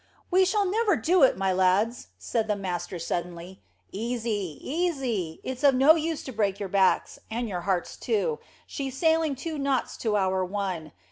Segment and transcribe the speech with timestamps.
[0.31, 3.61] "We shall never do it, my lads," said the master suddenly.
[3.91, 5.39] "Easy easy.
[5.43, 8.39] It's of no use to break your backs, and your hearts too.
[8.65, 10.91] She's sailing two knots to our one.